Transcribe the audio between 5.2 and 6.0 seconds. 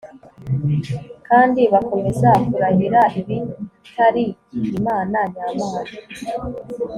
nyamana